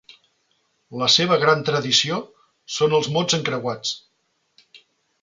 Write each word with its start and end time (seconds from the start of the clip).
La 1.01 1.09
seva 1.15 1.37
gran 1.43 1.61
tradició 1.69 2.19
són 2.79 2.99
els 3.03 3.13
mots 3.19 3.39
encreuats. 3.41 3.97